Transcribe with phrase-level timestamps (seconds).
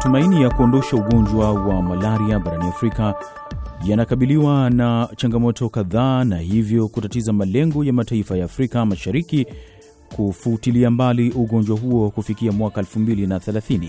[0.00, 3.14] Matumaini ya kuondosha ugonjwa wa malaria barani Afrika
[3.84, 9.46] yanakabiliwa na changamoto kadhaa na hivyo kutatiza malengo ya mataifa ya Afrika Mashariki
[10.16, 13.88] kufutilia mbali ugonjwa huo kufikia mwaka 2030.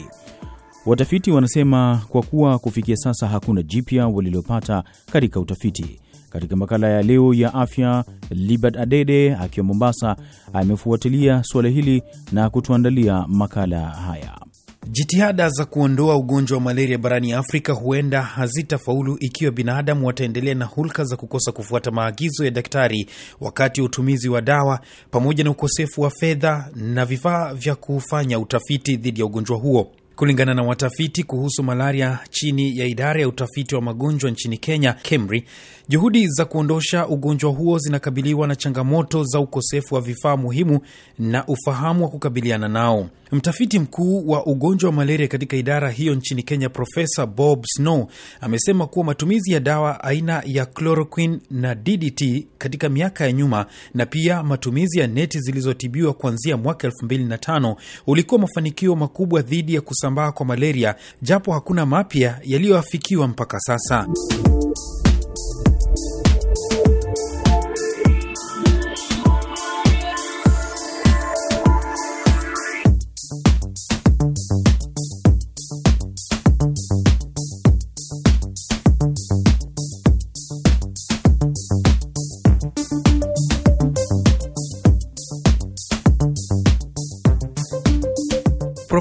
[0.86, 6.00] Watafiti wanasema kwa kuwa kufikia sasa hakuna jipya walilopata katika utafiti.
[6.30, 10.16] Katika makala ya leo ya afya, Libert Adede akiwa Mombasa
[10.54, 14.51] amefuatilia suala hili na kutuandalia makala haya.
[14.88, 21.04] Jitihada za kuondoa ugonjwa wa malaria barani Afrika huenda hazitafaulu ikiwa binadamu wataendelea na hulka
[21.04, 23.08] za kukosa kufuata maagizo ya daktari
[23.42, 24.80] wakati wa utumizi wa dawa,
[25.12, 29.92] pamoja na ukosefu wa fedha na vifaa vya kufanya utafiti dhidi ya ugonjwa huo.
[30.22, 35.44] Kulingana na watafiti kuhusu malaria chini ya idara ya utafiti wa magonjwa nchini Kenya, KEMRI,
[35.90, 40.80] juhudi za kuondosha ugonjwa huo zinakabiliwa na changamoto za ukosefu wa vifaa muhimu
[41.20, 43.10] na ufahamu wa kukabiliana nao.
[43.32, 48.08] Mtafiti mkuu wa ugonjwa wa malaria katika idara hiyo nchini Kenya, Profesa Bob Snow
[48.42, 54.06] amesema kuwa matumizi ya dawa aina ya chloroquine na DDT katika miaka ya nyuma na
[54.06, 57.76] pia matumizi ya neti zilizotibiwa kuanzia mwaka 2005
[58.08, 64.08] ulikuwa mafanikio makubwa dhidi ya kusambaa kwa malaria, japo hakuna mapya yaliyoafikiwa mpaka sasa.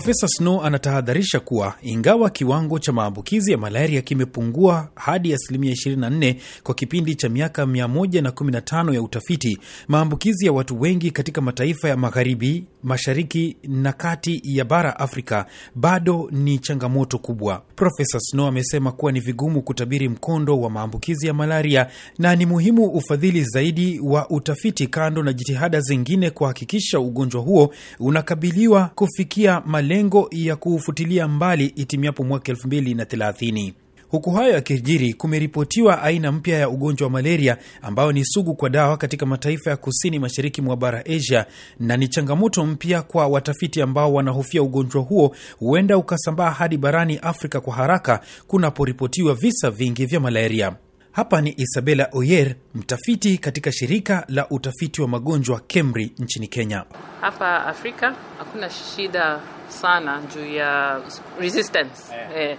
[0.00, 6.74] Profesa Snow anatahadharisha kuwa ingawa kiwango cha maambukizi ya malaria kimepungua hadi asilimia 24 kwa
[6.74, 9.58] kipindi cha miaka 115 ya utafiti,
[9.88, 16.28] maambukizi ya watu wengi katika mataifa ya magharibi, mashariki na kati ya bara Afrika bado
[16.32, 17.62] ni changamoto kubwa.
[17.76, 21.86] Profesa Snow amesema kuwa ni vigumu kutabiri mkondo wa maambukizi ya malaria
[22.18, 28.90] na ni muhimu ufadhili zaidi wa utafiti, kando na jitihada zingine kuhakikisha ugonjwa huo unakabiliwa
[28.94, 33.72] kufikia malengo ya kuufutilia mbali itimiapo mwaka 2030.
[34.08, 38.96] Huku hayo yakijiri, kumeripotiwa aina mpya ya ugonjwa wa malaria ambayo ni sugu kwa dawa
[38.96, 41.46] katika mataifa ya kusini mashariki mwa bara Asia,
[41.80, 47.60] na ni changamoto mpya kwa watafiti ambao wanahofia ugonjwa huo huenda ukasambaa hadi barani Afrika
[47.60, 50.76] kwa haraka kunaporipotiwa visa vingi vya malaria.
[51.20, 56.84] Hapa ni Isabella Oyer, mtafiti katika shirika la utafiti wa magonjwa KEMRI nchini Kenya.
[57.20, 61.00] Hapa Afrika hakuna shida sana juu ya
[61.40, 62.58] resistance eh,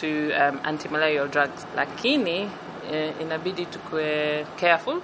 [0.00, 2.48] to um, antimalarial drugs, lakini
[2.92, 5.00] eh, inabidi tukue careful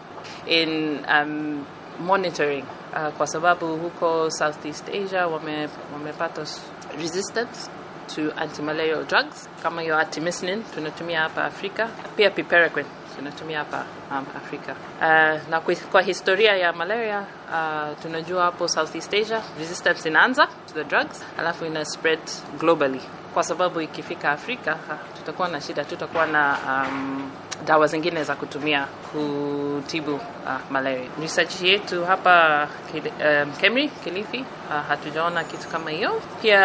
[0.46, 1.64] in um,
[2.06, 6.44] monitoring uh, kwa sababu huko Southeast Asia wame, wamepata
[6.98, 7.70] resistance
[8.14, 9.48] to antimalarial drugs.
[9.62, 12.84] Kama hiyo artemisinin tunatumia hapa Afrika, pia piperacin
[13.18, 14.72] tunatumia hapa um, Afrika.
[15.00, 15.60] Uh, na
[15.92, 21.64] kwa historia ya malaria uh, tunajua hapo Southeast Asia resistance inaanza to the drugs, alafu
[21.64, 22.20] ina spread
[22.60, 23.00] globally,
[23.34, 24.78] kwa sababu ikifika Afrika
[25.16, 27.30] tutakuwa na shida, tutakuwa na um,
[27.66, 30.20] dawa zingine za kutumia kutibu uh,
[30.70, 31.08] malaria.
[31.20, 36.22] Research yetu hapa um, KEMRI Kilifi uh, hatujaona kitu kama hiyo.
[36.42, 36.60] Pia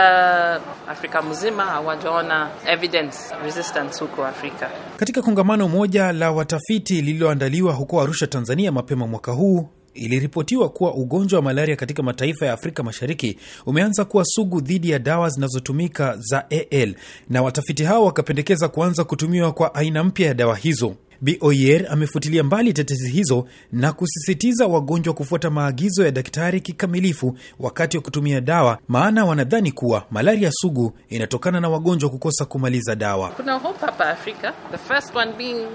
[0.88, 4.70] Afrika mzima hawajaona evidence resistance huko Afrika.
[4.98, 11.40] Katika kongamano moja la watafiti lililoandaliwa huko Arusha, Tanzania mapema mwaka huu iliripotiwa kuwa ugonjwa
[11.40, 16.46] wa malaria katika mataifa ya Afrika Mashariki umeanza kuwa sugu dhidi ya dawa zinazotumika za
[16.50, 16.96] AL,
[17.30, 20.96] na watafiti hao wakapendekeza kuanza kutumiwa kwa aina mpya ya dawa hizo.
[21.24, 28.04] Boyer amefutilia mbali tetezi hizo na kusisitiza wagonjwa kufuata maagizo ya daktari kikamilifu wakati wa
[28.04, 33.30] kutumia dawa, maana wanadhani kuwa malaria sugu inatokana na wagonjwa kukosa kumaliza dawa.
[33.30, 35.68] Kuna hope hapa Afrika, the first one being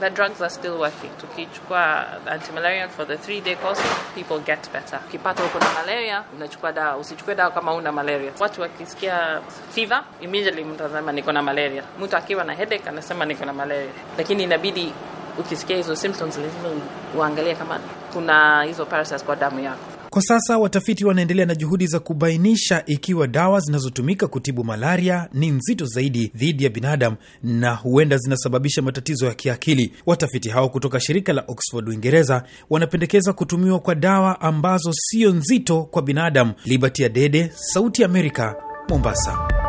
[0.00, 1.10] the drugs are still working.
[1.20, 3.80] Tukichukua antimalarial for the three day course,
[4.14, 5.00] people get better.
[5.08, 6.96] Ukipata uko na malaria, unachukua dawa.
[6.96, 8.32] Usichukue dawa kama una malaria.
[8.40, 9.40] Watu wakisikia
[9.70, 11.82] fever, immediately mtu anasema niko na malaria.
[12.00, 14.92] Mtu akiwa na headache anasema niko na malaria, lakini inabidi
[15.38, 16.68] ukisikia hizo symptoms lazima
[17.16, 17.80] uangalie kama
[18.12, 19.93] kuna hizo parasites kwa damu yako.
[20.14, 25.86] Kwa sasa watafiti wanaendelea na juhudi za kubainisha ikiwa dawa zinazotumika kutibu malaria ni nzito
[25.86, 29.92] zaidi dhidi ya binadamu na huenda zinasababisha matatizo ya kiakili.
[30.06, 36.02] Watafiti hao kutoka shirika la Oxford Uingereza wanapendekeza kutumiwa kwa dawa ambazo sio nzito kwa
[36.02, 36.52] binadamu.
[36.64, 38.56] Liberty Adede, Sauti ya Amerika,
[38.88, 39.63] Mombasa.